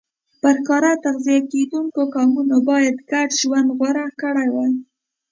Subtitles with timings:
[0.41, 4.73] پر ښکار تغذیه کېدونکو قومونو باید ګډ ژوند غوره کړی وای